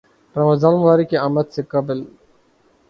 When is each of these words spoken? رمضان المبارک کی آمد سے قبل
رمضان 0.35 0.73
المبارک 0.73 1.09
کی 1.09 1.17
آمد 1.17 1.47
سے 1.53 1.61
قبل 1.73 2.03